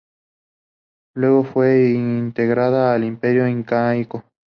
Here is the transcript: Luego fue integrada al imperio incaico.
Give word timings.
Luego 1.15 1.43
fue 1.43 1.91
integrada 1.91 2.91
al 2.91 3.03
imperio 3.03 3.47
incaico. 3.47 4.25